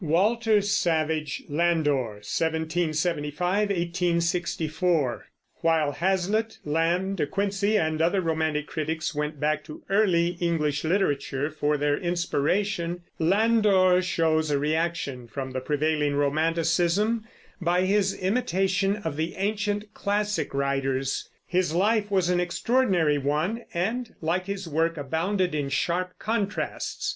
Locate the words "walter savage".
0.03-1.43